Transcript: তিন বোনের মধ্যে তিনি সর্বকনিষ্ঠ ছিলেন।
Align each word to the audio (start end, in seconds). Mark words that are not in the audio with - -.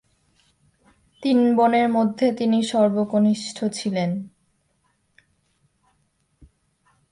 তিন 1.23 1.39
বোনের 1.55 1.87
মধ্যে 1.89 2.27
তিনি 2.33 2.59
সর্বকনিষ্ঠ 2.63 3.57
ছিলেন। 3.73 4.11